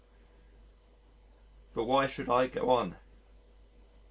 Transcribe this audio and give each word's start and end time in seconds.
But 1.75 1.83
why 1.83 2.07
should 2.07 2.27
I 2.27 2.47
go 2.47 2.71
on? 2.71 2.95